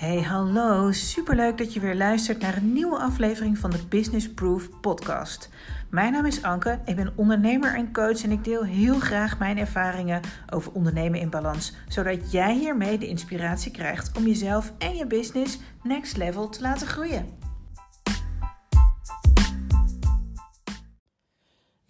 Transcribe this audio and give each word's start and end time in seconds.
Hey, 0.00 0.22
hallo. 0.22 0.92
Superleuk 0.92 1.58
dat 1.58 1.72
je 1.72 1.80
weer 1.80 1.94
luistert 1.94 2.40
naar 2.40 2.56
een 2.56 2.72
nieuwe 2.72 2.98
aflevering 2.98 3.58
van 3.58 3.70
de 3.70 3.86
Business 3.88 4.30
Proof 4.32 4.80
podcast. 4.80 5.48
Mijn 5.90 6.12
naam 6.12 6.26
is 6.26 6.42
Anke, 6.42 6.78
ik 6.84 6.96
ben 6.96 7.12
ondernemer 7.16 7.74
en 7.74 7.92
coach 7.92 8.22
en 8.22 8.30
ik 8.30 8.44
deel 8.44 8.64
heel 8.64 8.98
graag 8.98 9.38
mijn 9.38 9.58
ervaringen 9.58 10.20
over 10.50 10.72
ondernemen 10.72 11.20
in 11.20 11.30
balans, 11.30 11.74
zodat 11.88 12.32
jij 12.32 12.54
hiermee 12.54 12.98
de 12.98 13.06
inspiratie 13.06 13.72
krijgt 13.72 14.16
om 14.16 14.26
jezelf 14.26 14.72
en 14.78 14.96
je 14.96 15.06
business 15.06 15.58
next 15.82 16.16
level 16.16 16.48
te 16.48 16.60
laten 16.60 16.86
groeien. 16.86 17.39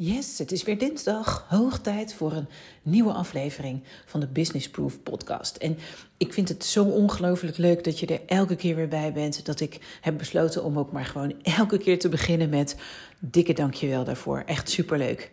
Yes, 0.03 0.39
het 0.39 0.53
is 0.53 0.63
weer 0.63 0.79
dinsdag. 0.79 1.47
Hoog 1.49 1.79
tijd 1.79 2.15
voor 2.15 2.33
een 2.33 2.49
nieuwe 2.83 3.13
aflevering 3.13 3.83
van 4.07 4.21
de 4.21 4.27
Business 4.27 4.71
Proof 4.71 5.03
podcast. 5.03 5.57
En 5.57 5.79
ik 6.17 6.33
vind 6.33 6.49
het 6.49 6.65
zo 6.65 6.85
ongelooflijk 6.85 7.57
leuk 7.57 7.85
dat 7.85 7.99
je 7.99 8.07
er 8.07 8.21
elke 8.27 8.57
keer 8.57 8.77
weer 8.77 8.89
bij 8.89 9.13
bent. 9.13 9.47
Dat 9.47 9.61
ik 9.61 9.99
heb 10.01 10.19
besloten 10.19 10.65
om 10.65 10.79
ook 10.79 10.93
maar 10.93 11.05
gewoon 11.05 11.43
elke 11.43 11.79
keer 11.79 11.99
te 11.99 12.09
beginnen 12.09 12.49
met 12.49 12.77
dikke 13.19 13.53
dankjewel 13.53 14.05
daarvoor. 14.05 14.43
Echt 14.47 14.71
superleuk. 14.71 15.31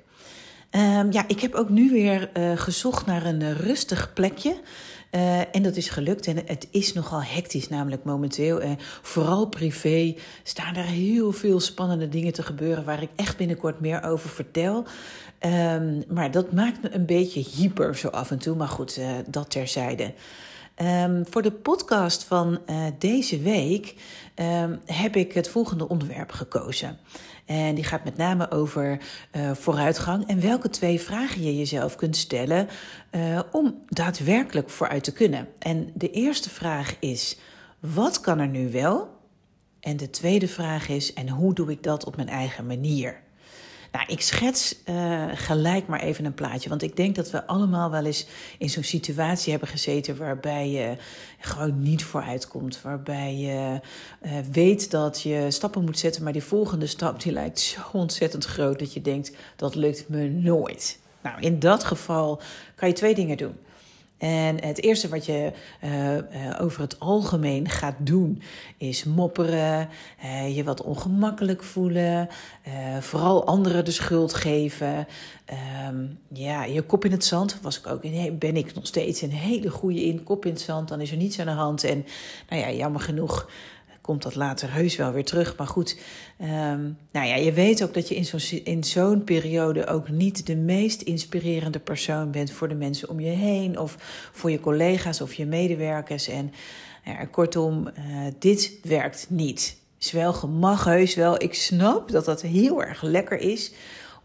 Um, 0.71 1.11
ja, 1.11 1.23
ik 1.27 1.39
heb 1.39 1.53
ook 1.53 1.69
nu 1.69 1.91
weer 1.91 2.29
uh, 2.37 2.57
gezocht 2.57 3.05
naar 3.05 3.25
een 3.25 3.57
rustig 3.57 4.13
plekje. 4.13 4.55
Uh, 5.11 5.55
en 5.55 5.63
dat 5.63 5.75
is 5.75 5.89
gelukt. 5.89 6.27
En 6.27 6.37
het 6.45 6.67
is 6.71 6.93
nogal 6.93 7.23
hectisch, 7.23 7.69
namelijk 7.69 8.03
momenteel. 8.03 8.61
En 8.61 8.77
vooral 9.01 9.47
privé 9.47 10.15
staan 10.43 10.75
er 10.75 10.83
heel 10.83 11.31
veel 11.31 11.59
spannende 11.59 12.09
dingen 12.09 12.33
te 12.33 12.43
gebeuren. 12.43 12.83
waar 12.83 13.01
ik 13.01 13.09
echt 13.15 13.37
binnenkort 13.37 13.79
meer 13.79 14.03
over 14.03 14.29
vertel. 14.29 14.85
Um, 15.45 16.03
maar 16.07 16.31
dat 16.31 16.51
maakt 16.51 16.81
me 16.81 16.93
een 16.93 17.05
beetje 17.05 17.45
hyper 17.55 17.95
zo 17.95 18.07
af 18.07 18.31
en 18.31 18.39
toe. 18.39 18.55
Maar 18.55 18.67
goed, 18.67 18.97
uh, 18.97 19.09
dat 19.27 19.49
terzijde. 19.49 20.13
Um, 20.81 21.25
voor 21.29 21.41
de 21.41 21.51
podcast 21.51 22.23
van 22.23 22.59
uh, 22.69 22.85
deze 22.97 23.39
week 23.39 23.95
um, 24.35 24.79
heb 24.85 25.15
ik 25.15 25.33
het 25.33 25.49
volgende 25.49 25.87
onderwerp 25.87 26.31
gekozen. 26.31 26.97
En 27.45 27.75
die 27.75 27.83
gaat 27.83 28.03
met 28.03 28.17
name 28.17 28.51
over 28.51 29.01
uh, 29.35 29.51
vooruitgang 29.51 30.27
en 30.27 30.41
welke 30.41 30.69
twee 30.69 31.01
vragen 31.01 31.43
je 31.43 31.57
jezelf 31.57 31.95
kunt 31.95 32.17
stellen 32.17 32.67
uh, 33.11 33.39
om 33.51 33.83
daadwerkelijk 33.87 34.69
vooruit 34.69 35.03
te 35.03 35.13
kunnen. 35.13 35.47
En 35.59 35.91
de 35.93 36.11
eerste 36.11 36.49
vraag 36.49 36.95
is: 36.99 37.37
wat 37.79 38.21
kan 38.21 38.39
er 38.39 38.47
nu 38.47 38.71
wel? 38.71 39.09
En 39.79 39.97
de 39.97 40.09
tweede 40.09 40.47
vraag 40.47 40.89
is: 40.89 41.13
en 41.13 41.29
hoe 41.29 41.53
doe 41.53 41.71
ik 41.71 41.83
dat 41.83 42.05
op 42.05 42.15
mijn 42.15 42.29
eigen 42.29 42.65
manier? 42.65 43.25
Nou, 43.97 44.09
ik 44.09 44.21
schets 44.21 44.75
uh, 44.89 45.25
gelijk 45.33 45.87
maar 45.87 45.99
even 45.99 46.25
een 46.25 46.33
plaatje. 46.33 46.69
Want 46.69 46.81
ik 46.81 46.95
denk 46.95 47.15
dat 47.15 47.31
we 47.31 47.47
allemaal 47.47 47.91
wel 47.91 48.05
eens 48.05 48.27
in 48.57 48.69
zo'n 48.69 48.83
situatie 48.83 49.51
hebben 49.51 49.69
gezeten 49.69 50.17
waarbij 50.17 50.69
je 50.69 50.97
gewoon 51.39 51.81
niet 51.81 52.03
vooruit 52.03 52.47
komt. 52.47 52.81
Waarbij 52.81 53.35
je 53.35 53.79
uh, 54.21 54.31
weet 54.51 54.91
dat 54.91 55.21
je 55.21 55.45
stappen 55.49 55.83
moet 55.83 55.99
zetten, 55.99 56.23
maar 56.23 56.33
die 56.33 56.43
volgende 56.43 56.87
stap 56.87 57.21
die 57.21 57.31
lijkt 57.31 57.59
zo 57.59 57.81
ontzettend 57.91 58.45
groot 58.45 58.79
dat 58.79 58.93
je 58.93 59.01
denkt 59.01 59.31
dat 59.55 59.75
lukt 59.75 60.09
me 60.09 60.29
nooit. 60.29 60.99
Nou, 61.21 61.41
in 61.41 61.59
dat 61.59 61.83
geval 61.83 62.41
kan 62.75 62.87
je 62.87 62.93
twee 62.93 63.15
dingen 63.15 63.37
doen. 63.37 63.55
En 64.17 64.63
het 64.63 64.83
eerste 64.83 65.07
wat 65.07 65.25
je 65.25 65.51
uh, 65.83 66.13
uh, 66.15 66.21
over 66.61 66.81
het 66.81 66.99
algemeen 66.99 67.69
gaat 67.69 67.95
doen 67.99 68.41
is 68.77 69.03
mopperen, 69.03 69.89
uh, 70.23 70.55
je 70.55 70.63
wat 70.63 70.81
ongemakkelijk 70.81 71.63
voelen, 71.63 72.27
vooral 72.99 73.45
anderen 73.45 73.85
de 73.85 73.91
schuld 73.91 74.33
geven. 74.33 75.07
Um, 75.89 76.19
ja, 76.33 76.63
je 76.63 76.81
kop 76.81 77.05
in 77.05 77.11
het 77.11 77.25
zand 77.25 77.61
was 77.61 77.79
ik 77.79 77.87
ook 77.87 78.03
in, 78.03 78.37
ben 78.37 78.55
ik 78.55 78.73
nog 78.73 78.87
steeds 78.87 79.21
een 79.21 79.31
hele 79.31 79.69
goede 79.69 80.03
in. 80.03 80.23
Kop 80.23 80.45
in 80.45 80.51
het 80.51 80.61
zand, 80.61 80.87
dan 80.87 81.01
is 81.01 81.11
er 81.11 81.17
niets 81.17 81.39
aan 81.39 81.45
de 81.45 81.51
hand. 81.51 81.83
En 81.83 82.05
nou 82.49 82.61
ja, 82.61 82.71
jammer 82.71 83.01
genoeg 83.01 83.49
komt 84.07 84.23
dat 84.23 84.35
later 84.35 84.73
heus 84.73 84.95
wel 84.95 85.11
weer 85.11 85.25
terug. 85.25 85.55
Maar 85.57 85.67
goed, 85.67 85.97
um, 86.41 86.97
nou 87.11 87.27
ja, 87.27 87.35
je 87.35 87.51
weet 87.51 87.83
ook 87.83 87.93
dat 87.93 88.07
je 88.07 88.15
in 88.15 88.25
zo'n, 88.25 88.59
in 88.63 88.83
zo'n 88.83 89.23
periode 89.23 89.87
ook 89.87 90.09
niet 90.09 90.45
de 90.45 90.55
meest 90.55 91.01
inspirerende 91.01 91.79
persoon 91.79 92.31
bent 92.31 92.51
voor 92.51 92.67
de 92.67 92.75
mensen 92.75 93.09
om 93.09 93.19
je 93.19 93.29
heen 93.29 93.79
of 93.79 93.95
voor 94.31 94.51
je 94.51 94.59
collega's 94.59 95.21
of 95.21 95.33
je 95.33 95.45
medewerkers. 95.45 96.27
En 96.27 96.53
ja, 97.05 97.25
kortom, 97.25 97.87
uh, 97.87 97.93
dit 98.39 98.79
werkt 98.83 99.25
niet. 99.29 99.77
Zwelgen 99.97 100.51
mag 100.51 100.83
heus 100.83 101.15
wel. 101.15 101.43
Ik 101.43 101.53
snap 101.53 102.11
dat 102.11 102.25
dat 102.25 102.41
heel 102.41 102.83
erg 102.83 103.01
lekker 103.01 103.39
is 103.39 103.71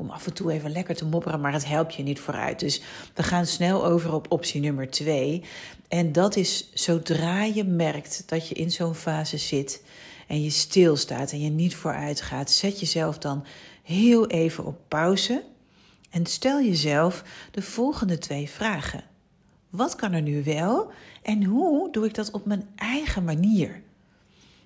om 0.03 0.11
af 0.11 0.27
en 0.27 0.33
toe 0.33 0.53
even 0.53 0.73
lekker 0.73 0.95
te 0.95 1.05
mopperen, 1.05 1.41
maar 1.41 1.53
het 1.53 1.67
helpt 1.67 1.95
je 1.95 2.03
niet 2.03 2.21
vooruit. 2.21 2.61
Dus 2.61 2.83
we 3.15 3.23
gaan 3.23 3.47
snel 3.47 3.85
over 3.85 4.15
op 4.15 4.33
optie 4.33 4.61
nummer 4.61 4.91
twee. 4.91 5.43
En 5.89 6.13
dat 6.13 6.37
is 6.37 6.71
zodra 6.75 7.43
je 7.43 7.65
merkt 7.65 8.23
dat 8.27 8.49
je 8.49 8.55
in 8.55 8.71
zo'n 8.71 8.95
fase 8.95 9.39
zit 9.39 9.83
en 10.27 10.43
je 10.43 10.51
stilstaat 10.51 11.33
en 11.33 11.41
je 11.41 11.51
niet 11.51 11.75
vooruit 11.75 12.21
gaat, 12.21 12.51
zet 12.51 12.81
jezelf 12.81 13.19
dan 13.19 13.45
heel 13.83 14.27
even 14.27 14.65
op 14.65 14.79
pauze 14.89 15.45
en 16.11 16.27
stel 16.27 16.63
jezelf 16.63 17.25
de 17.51 17.63
volgende 17.63 18.19
twee 18.19 18.49
vragen. 18.49 19.05
Wat 19.71 19.97
kan 19.97 20.13
er 20.13 20.23
nu 20.23 20.45
wel 20.45 20.91
en 21.23 21.45
hoe 21.45 21.93
doe 21.93 22.07
ik 22.07 22.15
dat 22.15 22.31
op 22.31 22.47
mijn 22.47 22.69
eigen 22.77 23.25
manier? 23.25 23.83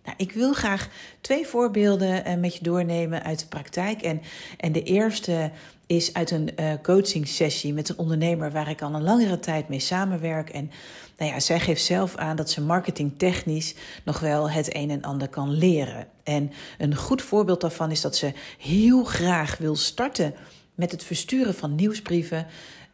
Nou, 0.06 0.18
ik 0.18 0.32
wil 0.32 0.52
graag 0.52 0.88
twee 1.20 1.46
voorbeelden 1.46 2.28
uh, 2.28 2.34
met 2.34 2.54
je 2.54 2.62
doornemen 2.62 3.22
uit 3.22 3.38
de 3.38 3.46
praktijk. 3.46 4.02
En, 4.02 4.22
en 4.56 4.72
de 4.72 4.82
eerste 4.82 5.50
is 5.86 6.14
uit 6.14 6.30
een 6.30 6.50
uh, 6.60 6.72
coaching 6.82 7.28
sessie 7.28 7.72
met 7.72 7.88
een 7.88 7.98
ondernemer 7.98 8.52
waar 8.52 8.70
ik 8.70 8.82
al 8.82 8.94
een 8.94 9.02
langere 9.02 9.38
tijd 9.38 9.68
mee 9.68 9.78
samenwerk. 9.78 10.50
En 10.50 10.70
nou 11.18 11.32
ja, 11.32 11.40
zij 11.40 11.60
geeft 11.60 11.84
zelf 11.84 12.16
aan 12.16 12.36
dat 12.36 12.50
ze 12.50 12.60
marketingtechnisch 12.60 13.74
nog 14.04 14.20
wel 14.20 14.50
het 14.50 14.74
een 14.74 14.90
en 14.90 15.02
ander 15.02 15.28
kan 15.28 15.50
leren. 15.50 16.06
En 16.22 16.52
een 16.78 16.96
goed 16.96 17.22
voorbeeld 17.22 17.60
daarvan 17.60 17.90
is 17.90 18.00
dat 18.00 18.16
ze 18.16 18.32
heel 18.58 19.04
graag 19.04 19.58
wil 19.58 19.76
starten 19.76 20.34
met 20.74 20.90
het 20.90 21.04
versturen 21.04 21.54
van 21.54 21.74
nieuwsbrieven. 21.74 22.46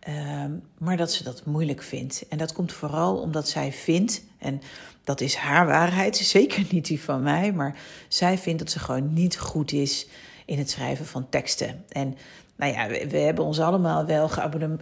Uh, 0.08 0.44
maar 0.78 0.96
dat 0.96 1.12
ze 1.12 1.24
dat 1.24 1.44
moeilijk 1.44 1.82
vindt. 1.82 2.24
En 2.28 2.38
dat 2.38 2.52
komt 2.52 2.72
vooral 2.72 3.16
omdat 3.16 3.48
zij 3.48 3.72
vindt, 3.72 4.22
en 4.38 4.60
dat 5.04 5.20
is 5.20 5.34
haar 5.34 5.66
waarheid, 5.66 6.16
zeker 6.36 6.64
niet 6.70 6.86
die 6.86 7.00
van 7.00 7.22
mij, 7.22 7.52
maar 7.52 7.78
zij 8.08 8.38
vindt 8.38 8.58
dat 8.58 8.70
ze 8.70 8.78
gewoon 8.78 9.12
niet 9.12 9.38
goed 9.38 9.72
is 9.72 10.06
in 10.46 10.58
het 10.58 10.70
schrijven 10.70 11.06
van 11.06 11.28
teksten. 11.28 11.84
En 11.88 12.16
nou 12.56 12.72
ja, 12.72 13.06
we, 13.08 13.18
hebben 13.18 13.44
ons 13.44 13.60
allemaal 13.60 14.06
wel 14.06 14.30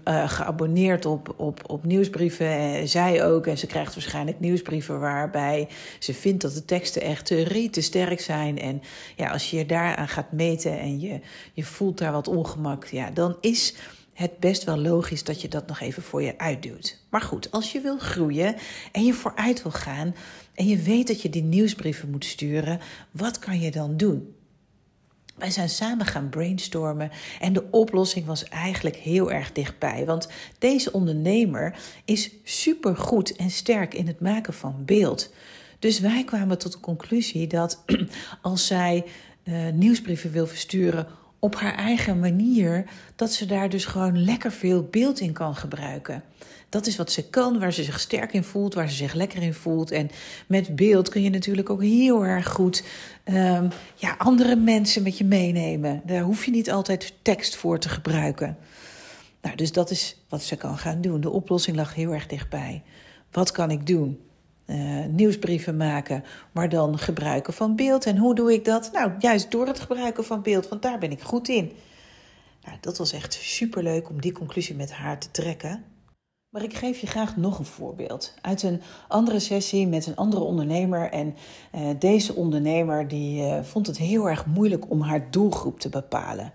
uh, 0.04 0.28
geabonneerd 0.28 1.06
op, 1.06 1.34
op, 1.36 1.60
op 1.66 1.84
nieuwsbrieven. 1.84 2.46
En 2.46 2.88
zij 2.88 3.24
ook. 3.24 3.46
En 3.46 3.58
ze 3.58 3.66
krijgt 3.66 3.94
waarschijnlijk 3.94 4.40
nieuwsbrieven 4.40 5.00
waarbij 5.00 5.68
ze 5.98 6.14
vindt 6.14 6.42
dat 6.42 6.54
de 6.54 6.64
teksten 6.64 7.02
echt 7.02 7.26
te 7.26 7.68
te 7.70 7.80
sterk 7.80 8.20
zijn. 8.20 8.58
En 8.58 8.82
ja, 9.16 9.30
als 9.30 9.50
je 9.50 9.56
je 9.56 9.66
daaraan 9.66 10.08
gaat 10.08 10.32
meten 10.32 10.78
en 10.78 11.00
je, 11.00 11.20
je 11.52 11.64
voelt 11.64 11.98
daar 11.98 12.12
wat 12.12 12.28
ongemak, 12.28 12.84
ja, 12.84 13.10
dan 13.10 13.36
is 13.40 13.74
het 14.20 14.38
best 14.38 14.64
wel 14.64 14.76
logisch 14.76 15.24
dat 15.24 15.40
je 15.40 15.48
dat 15.48 15.66
nog 15.66 15.80
even 15.80 16.02
voor 16.02 16.22
je 16.22 16.38
uitduwt. 16.38 16.98
Maar 17.10 17.20
goed, 17.20 17.50
als 17.50 17.72
je 17.72 17.80
wil 17.80 17.98
groeien 17.98 18.56
en 18.92 19.04
je 19.04 19.14
vooruit 19.14 19.62
wil 19.62 19.72
gaan 19.72 20.14
en 20.54 20.66
je 20.66 20.76
weet 20.76 21.06
dat 21.06 21.22
je 21.22 21.30
die 21.30 21.42
nieuwsbrieven 21.42 22.10
moet 22.10 22.24
sturen, 22.24 22.80
wat 23.10 23.38
kan 23.38 23.60
je 23.60 23.70
dan 23.70 23.96
doen? 23.96 24.34
Wij 25.36 25.50
zijn 25.50 25.68
samen 25.68 26.06
gaan 26.06 26.28
brainstormen 26.28 27.10
en 27.40 27.52
de 27.52 27.70
oplossing 27.70 28.26
was 28.26 28.44
eigenlijk 28.44 28.96
heel 28.96 29.32
erg 29.32 29.52
dichtbij. 29.52 30.04
Want 30.06 30.28
deze 30.58 30.92
ondernemer 30.92 31.78
is 32.04 32.30
supergoed 32.44 33.36
en 33.36 33.50
sterk 33.50 33.94
in 33.94 34.06
het 34.06 34.20
maken 34.20 34.54
van 34.54 34.82
beeld. 34.84 35.32
Dus 35.78 36.00
wij 36.00 36.24
kwamen 36.24 36.58
tot 36.58 36.72
de 36.72 36.80
conclusie 36.80 37.46
dat 37.46 37.84
als 38.42 38.66
zij 38.66 39.04
uh, 39.44 39.68
nieuwsbrieven 39.68 40.30
wil 40.30 40.46
versturen 40.46 41.06
op 41.40 41.54
haar 41.54 41.74
eigen 41.74 42.18
manier, 42.18 42.84
dat 43.16 43.32
ze 43.32 43.46
daar 43.46 43.68
dus 43.68 43.84
gewoon 43.84 44.24
lekker 44.24 44.52
veel 44.52 44.88
beeld 44.90 45.20
in 45.20 45.32
kan 45.32 45.56
gebruiken. 45.56 46.22
Dat 46.68 46.86
is 46.86 46.96
wat 46.96 47.12
ze 47.12 47.28
kan, 47.28 47.58
waar 47.58 47.72
ze 47.72 47.84
zich 47.84 48.00
sterk 48.00 48.32
in 48.32 48.44
voelt, 48.44 48.74
waar 48.74 48.88
ze 48.88 48.96
zich 48.96 49.12
lekker 49.12 49.42
in 49.42 49.54
voelt. 49.54 49.90
En 49.90 50.10
met 50.46 50.76
beeld 50.76 51.08
kun 51.08 51.22
je 51.22 51.30
natuurlijk 51.30 51.70
ook 51.70 51.82
heel 51.82 52.24
erg 52.24 52.48
goed 52.48 52.84
um, 53.24 53.68
ja, 53.94 54.14
andere 54.18 54.56
mensen 54.56 55.02
met 55.02 55.18
je 55.18 55.24
meenemen. 55.24 56.02
Daar 56.04 56.22
hoef 56.22 56.44
je 56.44 56.50
niet 56.50 56.70
altijd 56.70 57.14
tekst 57.22 57.56
voor 57.56 57.78
te 57.78 57.88
gebruiken. 57.88 58.56
Nou, 59.42 59.56
dus 59.56 59.72
dat 59.72 59.90
is 59.90 60.16
wat 60.28 60.42
ze 60.42 60.56
kan 60.56 60.78
gaan 60.78 61.00
doen. 61.00 61.20
De 61.20 61.30
oplossing 61.30 61.76
lag 61.76 61.94
heel 61.94 62.12
erg 62.12 62.26
dichtbij. 62.26 62.82
Wat 63.30 63.50
kan 63.50 63.70
ik 63.70 63.86
doen? 63.86 64.20
Uh, 64.70 65.04
nieuwsbrieven 65.06 65.76
maken, 65.76 66.24
maar 66.52 66.68
dan 66.68 66.98
gebruiken 66.98 67.52
van 67.52 67.76
beeld. 67.76 68.06
En 68.06 68.16
hoe 68.16 68.34
doe 68.34 68.52
ik 68.52 68.64
dat? 68.64 68.90
Nou, 68.92 69.12
juist 69.18 69.50
door 69.50 69.66
het 69.66 69.80
gebruiken 69.80 70.24
van 70.24 70.42
beeld, 70.42 70.68
want 70.68 70.82
daar 70.82 70.98
ben 70.98 71.10
ik 71.10 71.20
goed 71.20 71.48
in. 71.48 71.72
Nou, 72.64 72.76
dat 72.80 72.98
was 72.98 73.12
echt 73.12 73.32
superleuk 73.32 74.08
om 74.08 74.20
die 74.20 74.32
conclusie 74.32 74.74
met 74.74 74.92
haar 74.92 75.18
te 75.18 75.30
trekken. 75.30 75.84
Maar 76.50 76.62
ik 76.62 76.74
geef 76.74 76.98
je 76.98 77.06
graag 77.06 77.36
nog 77.36 77.58
een 77.58 77.64
voorbeeld 77.64 78.34
uit 78.40 78.62
een 78.62 78.80
andere 79.08 79.38
sessie 79.38 79.86
met 79.86 80.06
een 80.06 80.16
andere 80.16 80.42
ondernemer. 80.42 81.10
En 81.10 81.36
uh, 81.74 81.80
deze 81.98 82.34
ondernemer 82.34 83.08
die 83.08 83.42
uh, 83.42 83.62
vond 83.62 83.86
het 83.86 83.98
heel 83.98 84.28
erg 84.28 84.46
moeilijk 84.46 84.90
om 84.90 85.00
haar 85.00 85.30
doelgroep 85.30 85.80
te 85.80 85.88
bepalen. 85.88 86.52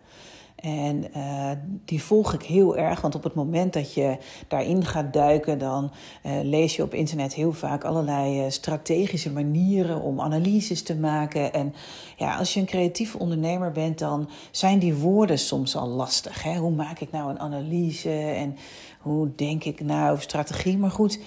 En 0.56 1.06
uh, 1.18 1.52
die 1.86 2.04
volg 2.04 2.34
ik 2.34 2.42
heel 2.42 2.78
erg, 2.78 3.02
want 3.02 3.16
op 3.16 3.24
het 3.24 3.34
moment 3.34 3.74
dat 3.74 3.94
je 3.94 4.18
daarin 4.48 4.86
gaat 4.86 5.14
duiken, 5.14 5.58
dan 5.60 5.92
uh, 6.26 6.32
lees 6.44 6.76
je 6.76 6.84
op 6.84 6.94
internet 6.94 7.34
heel 7.34 7.54
vaak 7.54 7.84
allerlei 7.84 8.46
uh, 8.46 8.50
strategische 8.50 9.32
manieren 9.32 10.02
om 10.02 10.22
analyses 10.22 10.84
te 10.84 10.96
maken. 10.96 11.54
En 11.54 11.74
ja, 12.18 12.38
als 12.38 12.54
je 12.54 12.60
een 12.60 12.66
creatieve 12.66 13.20
ondernemer 13.20 13.72
bent, 13.72 14.00
dan 14.00 14.30
zijn 14.52 14.80
die 14.80 14.96
woorden 14.96 15.40
soms 15.40 15.76
al 15.76 15.88
lastig. 15.88 16.44
Hè? 16.44 16.56
Hoe 16.58 16.72
maak 16.72 17.00
ik 17.00 17.12
nou 17.12 17.30
een 17.30 17.40
analyse 17.40 18.20
en 18.20 18.56
hoe 19.00 19.30
denk 19.36 19.64
ik 19.64 19.82
nou 19.82 20.20
strategie? 20.20 20.78
Maar 20.78 20.92
goed. 20.92 21.20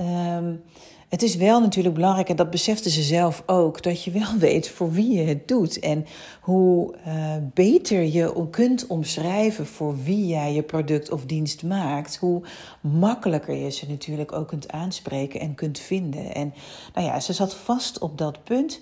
Um, 0.00 0.62
het 1.08 1.22
is 1.22 1.36
wel 1.36 1.60
natuurlijk 1.60 1.94
belangrijk, 1.94 2.28
en 2.28 2.36
dat 2.36 2.50
beseften 2.50 2.90
ze 2.90 3.02
zelf 3.02 3.42
ook, 3.46 3.82
dat 3.82 4.04
je 4.04 4.10
wel 4.10 4.36
weet 4.48 4.68
voor 4.68 4.92
wie 4.92 5.12
je 5.18 5.22
het 5.22 5.48
doet. 5.48 5.78
En 5.78 6.06
hoe 6.40 6.94
uh, 7.06 7.34
beter 7.54 8.02
je 8.02 8.46
kunt 8.50 8.86
omschrijven 8.86 9.66
voor 9.66 10.02
wie 10.02 10.26
jij 10.26 10.54
je 10.54 10.62
product 10.62 11.10
of 11.10 11.24
dienst 11.24 11.62
maakt, 11.62 12.16
hoe 12.16 12.42
makkelijker 12.80 13.54
je 13.54 13.70
ze 13.70 13.88
natuurlijk 13.88 14.32
ook 14.32 14.48
kunt 14.48 14.72
aanspreken 14.72 15.40
en 15.40 15.54
kunt 15.54 15.78
vinden. 15.78 16.34
En 16.34 16.54
nou 16.94 17.06
ja, 17.06 17.20
ze 17.20 17.32
zat 17.32 17.54
vast 17.54 17.98
op 17.98 18.18
dat 18.18 18.44
punt. 18.44 18.80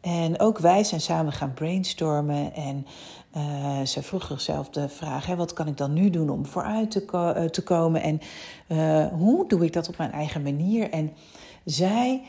En 0.00 0.40
ook 0.40 0.58
wij 0.58 0.84
zijn 0.84 1.00
samen 1.00 1.32
gaan 1.32 1.54
brainstormen. 1.54 2.54
En 2.54 2.86
uh, 3.36 3.80
ze 3.82 4.02
vroeg 4.02 4.26
zichzelf 4.26 4.68
de 4.68 4.88
vraag: 4.88 5.26
hè, 5.26 5.36
wat 5.36 5.52
kan 5.52 5.66
ik 5.66 5.76
dan 5.76 5.92
nu 5.92 6.10
doen 6.10 6.30
om 6.30 6.46
vooruit 6.46 6.90
te, 6.90 7.48
te 7.50 7.62
komen? 7.62 8.02
En 8.02 8.20
uh, 8.68 9.06
hoe 9.06 9.48
doe 9.48 9.64
ik 9.64 9.72
dat 9.72 9.88
op 9.88 9.96
mijn 9.96 10.12
eigen 10.12 10.42
manier? 10.42 10.90
En 10.90 11.12
zij 11.64 12.22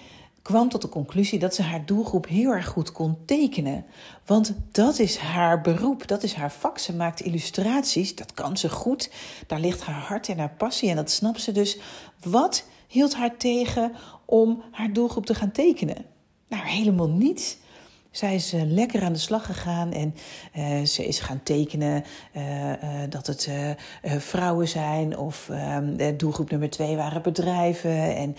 kwam 0.48 0.70
tot 0.70 0.82
de 0.82 0.90
conclusie 0.90 1.40
dat 1.40 1.56
ze 1.56 1.62
haar 1.62 1.86
doelgroep 1.86 2.28
heel 2.28 2.52
erg 2.52 2.68
goed 2.68 2.92
kon 2.92 3.18
tekenen. 3.26 3.86
Want 4.26 4.54
dat 4.72 5.00
is 5.00 5.18
haar 5.18 5.62
beroep, 5.62 6.08
dat 6.08 6.24
is 6.24 6.34
haar 6.34 6.52
vak. 6.52 6.78
Ze 6.78 6.96
maakt 6.96 7.20
illustraties, 7.20 8.16
dat 8.16 8.34
kan 8.34 8.58
ze 8.58 8.70
goed. 8.70 9.12
Daar 9.48 9.60
ligt 9.60 9.82
haar 9.82 10.02
hart 10.02 10.30
en 10.30 10.40
haar 10.40 10.54
passie 10.58 10.90
en 10.90 10.96
dat 10.96 11.12
snapt 11.12 11.42
ze 11.42 11.52
dus. 11.52 11.80
Wat 12.24 12.66
hield 12.88 13.16
haar 13.16 13.38
tegen 13.38 13.92
om 14.26 14.64
haar 14.72 14.94
doelgroep 14.94 15.26
te 15.26 15.36
gaan 15.36 15.52
tekenen? 15.52 16.06
Nou, 16.48 16.66
helemaal 16.66 17.10
niets. 17.10 17.58
Zij 18.18 18.36
is 18.36 18.54
uh, 18.54 18.62
lekker 18.66 19.02
aan 19.02 19.14
de 19.14 19.20
slag 19.20 19.46
gegaan 19.46 19.92
en 19.92 20.16
uh, 20.58 20.86
ze 20.86 21.08
is 21.08 21.20
gaan 21.20 21.44
tekenen 21.44 22.04
uh, 22.34 22.44
dat 23.10 23.28
het 23.28 23.50
vrouwen 24.02 24.68
zijn 24.68 25.18
of 25.18 25.50
ehm, 25.50 26.16
doelgroep 26.18 26.50
nummer 26.50 26.70
twee 26.70 26.96
waren 26.96 27.22
bedrijven. 27.22 28.16
En 28.16 28.36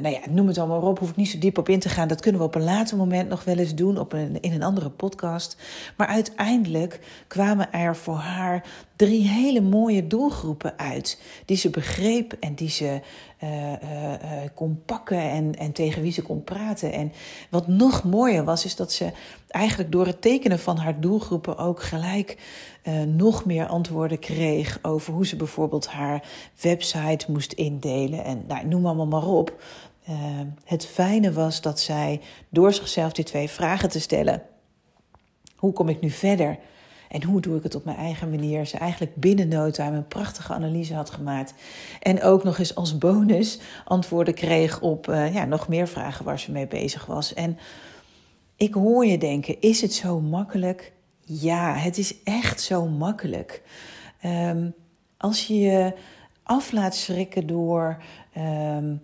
nou 0.00 0.14
ja, 0.14 0.20
noem 0.30 0.46
het 0.46 0.58
allemaal 0.58 0.80
op, 0.80 0.98
hoef 0.98 1.10
ik 1.10 1.16
niet 1.16 1.28
zo 1.28 1.38
diep 1.38 1.58
op 1.58 1.68
in 1.68 1.78
te 1.78 1.88
gaan. 1.88 2.08
Dat 2.08 2.20
kunnen 2.20 2.40
we 2.40 2.46
op 2.46 2.54
een 2.54 2.64
later 2.64 2.96
moment 2.96 3.28
nog 3.28 3.44
wel 3.44 3.56
eens 3.56 3.74
doen 3.74 3.98
op 3.98 4.12
een, 4.12 4.40
in 4.40 4.52
een 4.52 4.62
andere 4.62 4.90
podcast. 4.90 5.56
Maar 5.96 6.06
uiteindelijk 6.06 7.00
kwamen 7.26 7.72
er 7.72 7.96
voor 7.96 8.16
haar 8.16 8.64
drie 9.06 9.28
hele 9.28 9.60
mooie 9.60 10.06
doelgroepen 10.06 10.78
uit. 10.78 11.20
Die 11.44 11.56
ze 11.56 11.70
begreep 11.70 12.32
en 12.40 12.54
die 12.54 12.70
ze 12.70 13.00
uh, 13.42 13.72
uh, 13.72 13.76
kon 14.54 14.82
pakken 14.86 15.18
en, 15.18 15.54
en 15.54 15.72
tegen 15.72 16.02
wie 16.02 16.12
ze 16.12 16.22
kon 16.22 16.44
praten. 16.44 16.92
En 16.92 17.12
wat 17.50 17.68
nog 17.68 18.04
mooier 18.04 18.44
was, 18.44 18.64
is 18.64 18.76
dat 18.76 18.92
ze 18.92 19.10
eigenlijk 19.48 19.92
door 19.92 20.06
het 20.06 20.22
tekenen 20.22 20.58
van 20.58 20.76
haar 20.76 21.00
doelgroepen 21.00 21.58
ook 21.58 21.82
gelijk 21.82 22.36
nog 23.06 23.44
meer 23.44 23.66
antwoorden 23.66 24.18
kreeg 24.18 24.78
over 24.82 25.12
hoe 25.12 25.26
ze 25.26 25.36
bijvoorbeeld 25.36 25.86
haar 25.86 26.24
website 26.60 27.30
moest 27.32 27.52
indelen. 27.52 28.24
En 28.24 28.44
nou, 28.48 28.66
noem 28.66 28.86
allemaal 28.86 29.06
maar 29.06 29.26
op. 29.26 29.62
Het 30.64 30.86
fijne 30.86 31.32
was 31.32 31.60
dat 31.60 31.80
zij 31.80 32.20
door 32.48 32.72
zichzelf 32.72 33.12
die 33.12 33.24
twee 33.24 33.48
vragen 33.48 33.88
te 33.88 34.00
stellen. 34.00 34.42
Hoe 35.56 35.72
kom 35.72 35.88
ik 35.88 36.00
nu 36.00 36.10
verder? 36.10 36.58
En 37.12 37.22
hoe 37.22 37.40
doe 37.40 37.56
ik 37.56 37.62
het 37.62 37.74
op 37.74 37.84
mijn 37.84 37.96
eigen 37.96 38.30
manier? 38.30 38.66
Ze 38.66 38.76
eigenlijk 38.76 39.16
binnen 39.16 39.48
no 39.48 39.70
een 39.76 40.08
prachtige 40.08 40.52
analyse 40.52 40.94
had 40.94 41.10
gemaakt. 41.10 41.54
En 42.00 42.22
ook 42.22 42.44
nog 42.44 42.58
eens 42.58 42.74
als 42.74 42.98
bonus 42.98 43.60
antwoorden 43.84 44.34
kreeg 44.34 44.80
op 44.80 45.08
uh, 45.08 45.34
ja, 45.34 45.44
nog 45.44 45.68
meer 45.68 45.88
vragen 45.88 46.24
waar 46.24 46.38
ze 46.38 46.52
mee 46.52 46.66
bezig 46.66 47.06
was. 47.06 47.34
En 47.34 47.58
ik 48.56 48.74
hoor 48.74 49.06
je 49.06 49.18
denken: 49.18 49.60
is 49.60 49.80
het 49.80 49.92
zo 49.92 50.20
makkelijk? 50.20 50.92
Ja, 51.24 51.74
het 51.74 51.98
is 51.98 52.22
echt 52.22 52.60
zo 52.60 52.86
makkelijk. 52.86 53.62
Um, 54.24 54.74
als 55.16 55.46
je 55.46 55.58
je 55.58 55.94
af 56.42 56.72
laat 56.72 56.94
schrikken 56.94 57.46
door. 57.46 58.02
Um, 58.76 59.00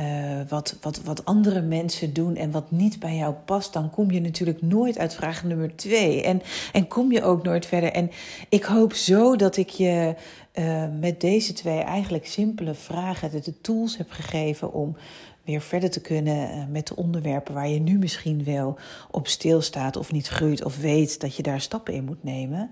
uh, 0.00 0.40
wat, 0.48 0.76
wat, 0.80 1.00
wat 1.04 1.24
andere 1.24 1.60
mensen 1.60 2.12
doen 2.12 2.36
en 2.36 2.50
wat 2.50 2.70
niet 2.70 2.98
bij 2.98 3.16
jou 3.16 3.34
past, 3.44 3.72
dan 3.72 3.90
kom 3.90 4.10
je 4.10 4.20
natuurlijk 4.20 4.62
nooit 4.62 4.98
uit 4.98 5.14
vraag 5.14 5.44
nummer 5.44 5.76
twee. 5.76 6.22
En, 6.22 6.42
en 6.72 6.88
kom 6.88 7.12
je 7.12 7.22
ook 7.22 7.42
nooit 7.42 7.66
verder. 7.66 7.92
En 7.92 8.10
ik 8.48 8.64
hoop 8.64 8.92
zo 8.92 9.36
dat 9.36 9.56
ik 9.56 9.68
je 9.68 10.14
uh, 10.54 10.84
met 11.00 11.20
deze 11.20 11.52
twee 11.52 11.80
eigenlijk 11.80 12.26
simpele 12.26 12.74
vragen 12.74 13.30
de, 13.30 13.40
de 13.40 13.60
tools 13.60 13.96
heb 13.96 14.10
gegeven 14.10 14.72
om 14.72 14.96
weer 15.44 15.60
verder 15.60 15.90
te 15.90 16.00
kunnen 16.00 16.56
uh, 16.56 16.64
met 16.70 16.86
de 16.86 16.96
onderwerpen 16.96 17.54
waar 17.54 17.68
je 17.68 17.80
nu 17.80 17.98
misschien 17.98 18.44
wel 18.44 18.78
op 19.10 19.28
stilstaat 19.28 19.96
of 19.96 20.12
niet 20.12 20.28
groeit 20.28 20.64
of 20.64 20.76
weet 20.76 21.20
dat 21.20 21.36
je 21.36 21.42
daar 21.42 21.60
stappen 21.60 21.94
in 21.94 22.04
moet 22.04 22.24
nemen. 22.24 22.70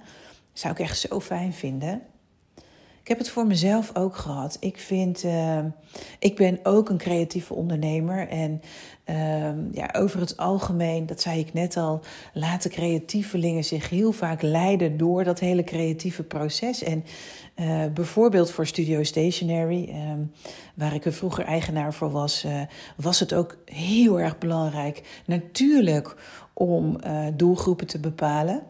Zou 0.52 0.72
ik 0.72 0.80
echt 0.80 0.98
zo 0.98 1.20
fijn 1.20 1.52
vinden. 1.52 2.02
Ik 3.06 3.12
heb 3.12 3.20
het 3.20 3.30
voor 3.30 3.46
mezelf 3.46 3.90
ook 3.94 4.16
gehad. 4.16 4.56
Ik 4.60 4.78
vind, 4.78 5.24
uh, 5.24 5.58
ik 6.18 6.36
ben 6.36 6.58
ook 6.62 6.88
een 6.88 6.98
creatieve 6.98 7.54
ondernemer. 7.54 8.28
En 8.28 8.60
uh, 9.06 9.72
ja, 9.72 9.88
over 9.92 10.20
het 10.20 10.36
algemeen, 10.36 11.06
dat 11.06 11.20
zei 11.20 11.40
ik 11.40 11.52
net 11.52 11.76
al, 11.76 12.00
laten 12.32 12.70
creatievelingen 12.70 13.64
zich 13.64 13.88
heel 13.88 14.12
vaak 14.12 14.42
leiden 14.42 14.96
door 14.96 15.24
dat 15.24 15.38
hele 15.38 15.64
creatieve 15.64 16.22
proces. 16.22 16.82
En 16.82 17.04
uh, 17.56 17.84
bijvoorbeeld 17.94 18.50
voor 18.50 18.66
Studio 18.66 19.02
Stationery, 19.02 19.88
um, 19.88 20.32
waar 20.74 20.94
ik 20.94 21.04
er 21.04 21.12
vroeger 21.12 21.44
eigenaar 21.44 21.94
voor 21.94 22.10
was, 22.10 22.44
uh, 22.44 22.60
was 22.96 23.20
het 23.20 23.34
ook 23.34 23.56
heel 23.64 24.20
erg 24.20 24.38
belangrijk, 24.38 25.22
natuurlijk, 25.26 26.16
om 26.52 26.98
doelgroepen 27.36 27.86
te 27.86 27.98
bepalen. 27.98 28.62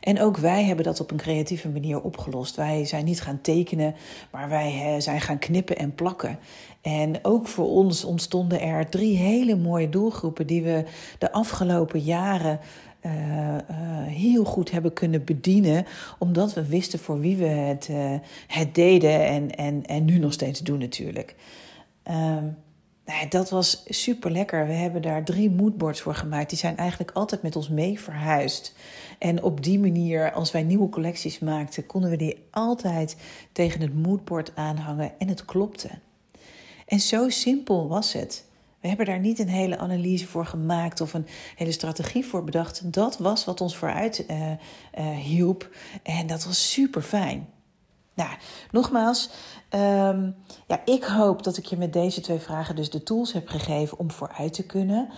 En 0.00 0.20
ook 0.20 0.36
wij 0.36 0.64
hebben 0.64 0.84
dat 0.84 1.00
op 1.00 1.10
een 1.10 1.16
creatieve 1.16 1.68
manier 1.68 2.00
opgelost. 2.00 2.56
Wij 2.56 2.84
zijn 2.84 3.04
niet 3.04 3.20
gaan 3.20 3.40
tekenen, 3.40 3.94
maar 4.30 4.48
wij 4.48 5.00
zijn 5.00 5.20
gaan 5.20 5.38
knippen 5.38 5.76
en 5.76 5.94
plakken. 5.94 6.38
En 6.80 7.18
ook 7.22 7.48
voor 7.48 7.68
ons 7.68 8.04
ontstonden 8.04 8.60
er 8.60 8.88
drie 8.88 9.16
hele 9.16 9.56
mooie 9.56 9.88
doelgroepen 9.88 10.46
die 10.46 10.62
we 10.62 10.84
de 11.18 11.32
afgelopen 11.32 12.00
jaren 12.00 12.60
uh, 13.06 13.12
uh, 13.12 13.58
heel 14.06 14.44
goed 14.44 14.70
hebben 14.70 14.92
kunnen 14.92 15.24
bedienen, 15.24 15.86
omdat 16.18 16.54
we 16.54 16.66
wisten 16.66 16.98
voor 16.98 17.20
wie 17.20 17.36
we 17.36 17.44
het, 17.44 17.88
uh, 17.90 18.12
het 18.46 18.74
deden 18.74 19.26
en, 19.26 19.50
en, 19.50 19.86
en 19.86 20.04
nu 20.04 20.18
nog 20.18 20.32
steeds 20.32 20.60
doen 20.60 20.78
natuurlijk. 20.78 21.34
Uh, 22.10 22.36
nou, 23.06 23.28
dat 23.28 23.50
was 23.50 23.82
super 23.86 24.30
lekker. 24.30 24.66
We 24.66 24.72
hebben 24.72 25.02
daar 25.02 25.24
drie 25.24 25.50
moodboards 25.50 26.00
voor 26.00 26.14
gemaakt. 26.14 26.48
Die 26.50 26.58
zijn 26.58 26.76
eigenlijk 26.76 27.10
altijd 27.10 27.42
met 27.42 27.56
ons 27.56 27.68
mee 27.68 28.00
verhuisd. 28.00 28.74
En 29.18 29.42
op 29.42 29.62
die 29.62 29.78
manier, 29.78 30.32
als 30.32 30.50
wij 30.52 30.62
nieuwe 30.62 30.88
collecties 30.88 31.38
maakten, 31.38 31.86
konden 31.86 32.10
we 32.10 32.16
die 32.16 32.46
altijd 32.50 33.16
tegen 33.52 33.80
het 33.80 33.94
moodboard 33.94 34.52
aanhangen 34.54 35.12
en 35.18 35.28
het 35.28 35.44
klopte. 35.44 35.88
En 36.86 37.00
zo 37.00 37.28
simpel 37.28 37.88
was 37.88 38.12
het. 38.12 38.44
We 38.80 38.88
hebben 38.88 39.06
daar 39.06 39.20
niet 39.20 39.38
een 39.38 39.48
hele 39.48 39.78
analyse 39.78 40.26
voor 40.26 40.46
gemaakt 40.46 41.00
of 41.00 41.14
een 41.14 41.26
hele 41.56 41.72
strategie 41.72 42.24
voor 42.24 42.44
bedacht. 42.44 42.92
Dat 42.92 43.18
was 43.18 43.44
wat 43.44 43.60
ons 43.60 43.76
vooruit 43.76 44.24
uh, 44.30 44.50
uh, 44.98 45.16
hielp. 45.16 45.70
En 46.02 46.26
dat 46.26 46.44
was 46.44 46.72
super 46.72 47.02
fijn. 47.02 47.48
Nou, 48.16 48.30
nogmaals, 48.70 49.30
um, 49.70 50.36
ja, 50.66 50.80
ik 50.84 51.04
hoop 51.04 51.42
dat 51.42 51.56
ik 51.56 51.64
je 51.64 51.76
met 51.76 51.92
deze 51.92 52.20
twee 52.20 52.38
vragen 52.38 52.76
dus 52.76 52.90
de 52.90 53.02
tools 53.02 53.32
heb 53.32 53.48
gegeven 53.48 53.98
om 53.98 54.10
vooruit 54.10 54.52
te 54.52 54.66
kunnen. 54.66 55.08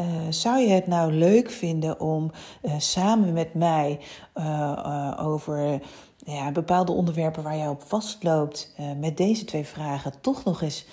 Uh, 0.00 0.06
zou 0.30 0.58
je 0.60 0.68
het 0.68 0.86
nou 0.86 1.12
leuk 1.12 1.50
vinden 1.50 2.00
om 2.00 2.30
uh, 2.62 2.72
samen 2.78 3.32
met 3.32 3.54
mij 3.54 4.00
uh, 4.34 5.18
over 5.22 5.80
ja, 6.16 6.52
bepaalde 6.52 6.92
onderwerpen 6.92 7.42
waar 7.42 7.56
jij 7.56 7.68
op 7.68 7.82
vastloopt, 7.82 8.74
met 9.00 9.16
deze 9.16 9.44
twee 9.44 9.64
vragen 9.64 10.20
toch 10.20 10.44
nog 10.44 10.62
eens 10.62 10.86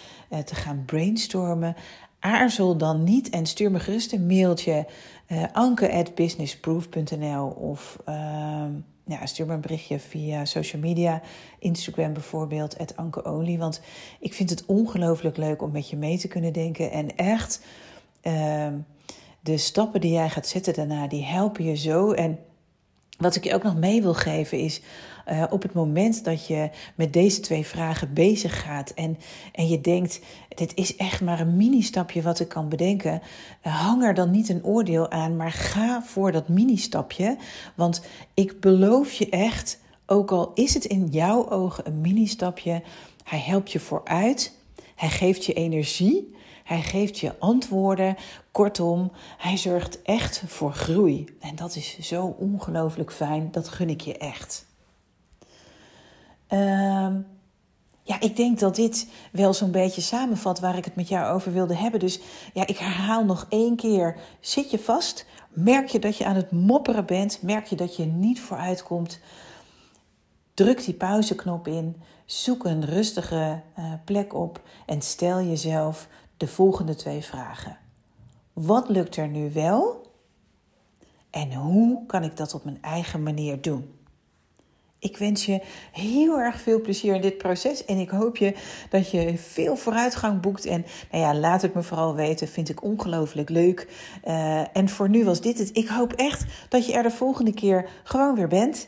te 0.45 0.55
gaan 0.55 0.83
brainstormen? 0.85 1.75
Aarzel 2.19 2.77
dan 2.77 3.03
niet 3.03 3.29
en 3.29 3.45
stuur 3.45 3.71
me 3.71 3.79
gerust 3.79 4.13
een 4.13 4.25
mailtje 4.25 4.87
anke@businessproof.nl 5.53 7.47
of 7.47 7.97
ehm, 8.05 8.71
ja, 9.05 9.25
stuur 9.25 9.45
me 9.45 9.53
een 9.53 9.61
berichtje 9.61 9.99
via 9.99 10.45
social 10.45 10.81
media, 10.81 11.21
Instagram 11.59 12.13
bijvoorbeeld, 12.13 12.77
at 12.77 12.97
Anke 12.97 13.57
Want 13.57 13.81
ik 14.19 14.33
vind 14.33 14.49
het 14.49 14.65
ongelooflijk 14.65 15.37
leuk 15.37 15.61
om 15.61 15.71
met 15.71 15.89
je 15.89 15.97
mee 15.97 16.17
te 16.17 16.27
kunnen 16.27 16.53
denken. 16.53 16.91
En 16.91 17.15
echt, 17.15 17.61
uh, 18.23 18.67
de 19.41 19.57
stappen 19.57 20.01
die 20.01 20.11
jij 20.11 20.29
gaat 20.29 20.47
zetten 20.47 20.73
daarna, 20.73 21.07
die 21.07 21.23
helpen 21.23 21.63
je 21.63 21.75
zo. 21.75 22.11
En 22.11 22.39
Wat 23.17 23.35
ik 23.35 23.43
je 23.43 23.53
ook 23.53 23.63
nog 23.63 23.75
mee 23.75 24.01
wil 24.01 24.13
geven 24.13 24.59
is. 24.59 24.81
Uh, 25.31 25.43
op 25.49 25.61
het 25.61 25.73
moment 25.73 26.23
dat 26.23 26.47
je 26.47 26.69
met 26.95 27.13
deze 27.13 27.39
twee 27.39 27.65
vragen 27.65 28.13
bezig 28.13 28.63
gaat 28.63 28.89
en, 28.89 29.17
en 29.51 29.67
je 29.67 29.81
denkt: 29.81 30.19
dit 30.55 30.71
is 30.75 30.95
echt 30.95 31.21
maar 31.21 31.39
een 31.39 31.57
mini-stapje 31.57 32.21
wat 32.21 32.39
ik 32.39 32.47
kan 32.47 32.69
bedenken, 32.69 33.21
uh, 33.67 33.81
hang 33.81 34.03
er 34.03 34.13
dan 34.13 34.31
niet 34.31 34.49
een 34.49 34.63
oordeel 34.63 35.11
aan, 35.11 35.35
maar 35.35 35.51
ga 35.51 36.03
voor 36.03 36.31
dat 36.31 36.47
mini-stapje. 36.47 37.37
Want 37.75 38.01
ik 38.33 38.59
beloof 38.59 39.13
je 39.13 39.29
echt, 39.29 39.79
ook 40.05 40.31
al 40.31 40.51
is 40.53 40.73
het 40.73 40.85
in 40.85 41.07
jouw 41.07 41.49
ogen 41.49 41.87
een 41.87 42.01
mini-stapje, 42.01 42.81
hij 43.23 43.39
helpt 43.39 43.71
je 43.71 43.79
vooruit, 43.79 44.53
hij 44.95 45.09
geeft 45.09 45.45
je 45.45 45.53
energie. 45.53 46.35
Hij 46.63 46.81
geeft 46.81 47.19
je 47.19 47.39
antwoorden. 47.39 48.15
Kortom, 48.51 49.11
hij 49.37 49.57
zorgt 49.57 50.01
echt 50.01 50.43
voor 50.47 50.73
groei. 50.73 51.25
En 51.39 51.55
dat 51.55 51.75
is 51.75 51.99
zo 51.99 52.25
ongelooflijk 52.25 53.11
fijn. 53.11 53.51
Dat 53.51 53.67
gun 53.67 53.89
ik 53.89 54.01
je 54.01 54.17
echt. 54.17 54.65
Uh, 56.49 57.15
ja, 58.03 58.19
ik 58.19 58.35
denk 58.35 58.59
dat 58.59 58.75
dit 58.75 59.07
wel 59.31 59.53
zo'n 59.53 59.71
beetje 59.71 60.01
samenvat 60.01 60.59
waar 60.59 60.77
ik 60.77 60.85
het 60.85 60.95
met 60.95 61.07
jou 61.07 61.33
over 61.33 61.53
wilde 61.53 61.75
hebben. 61.75 61.99
Dus 61.99 62.19
ja, 62.53 62.67
ik 62.67 62.77
herhaal 62.77 63.25
nog 63.25 63.45
één 63.49 63.75
keer. 63.75 64.17
Zit 64.39 64.71
je 64.71 64.79
vast? 64.79 65.25
Merk 65.49 65.87
je 65.87 65.99
dat 65.99 66.17
je 66.17 66.25
aan 66.25 66.35
het 66.35 66.51
mopperen 66.51 67.05
bent? 67.05 67.41
Merk 67.41 67.65
je 67.65 67.75
dat 67.75 67.95
je 67.95 68.05
niet 68.05 68.41
vooruit 68.41 68.83
komt? 68.83 69.19
Druk 70.55 70.85
die 70.85 70.93
pauzeknop 70.93 71.67
in. 71.67 72.01
Zoek 72.25 72.65
een 72.65 72.85
rustige 72.85 73.61
uh, 73.79 73.93
plek 74.05 74.33
op 74.33 74.61
en 74.85 75.01
stel 75.01 75.41
jezelf 75.41 76.07
de 76.37 76.47
volgende 76.47 76.95
twee 76.95 77.21
vragen. 77.21 77.77
Wat 78.53 78.89
lukt 78.89 79.15
er 79.15 79.27
nu 79.27 79.51
wel? 79.53 80.11
En 81.29 81.53
hoe 81.53 82.05
kan 82.05 82.23
ik 82.23 82.37
dat 82.37 82.53
op 82.53 82.63
mijn 82.63 82.81
eigen 82.81 83.23
manier 83.23 83.61
doen? 83.61 83.93
Ik 84.99 85.17
wens 85.17 85.45
je 85.45 85.61
heel 85.91 86.39
erg 86.39 86.61
veel 86.61 86.81
plezier 86.81 87.15
in 87.15 87.21
dit 87.21 87.37
proces 87.37 87.85
en 87.85 87.97
ik 87.97 88.09
hoop 88.09 88.37
je 88.37 88.55
dat 88.89 89.11
je 89.11 89.37
veel 89.37 89.75
vooruitgang 89.75 90.41
boekt. 90.41 90.65
En 90.65 90.85
nou 91.11 91.23
ja, 91.23 91.35
laat 91.35 91.61
het 91.61 91.73
me 91.73 91.83
vooral 91.83 92.15
weten, 92.15 92.47
vind 92.47 92.69
ik 92.69 92.83
ongelooflijk 92.83 93.49
leuk. 93.49 93.87
Uh, 94.27 94.77
en 94.77 94.89
voor 94.89 95.09
nu 95.09 95.23
was 95.23 95.41
dit 95.41 95.57
het. 95.57 95.77
Ik 95.77 95.87
hoop 95.87 96.13
echt 96.13 96.45
dat 96.69 96.85
je 96.85 96.93
er 96.93 97.03
de 97.03 97.11
volgende 97.11 97.53
keer 97.53 97.89
gewoon 98.03 98.35
weer 98.35 98.47
bent. 98.47 98.87